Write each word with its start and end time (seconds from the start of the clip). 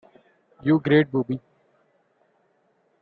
You 0.63 0.79
great 0.79 1.11
booby! 1.11 1.39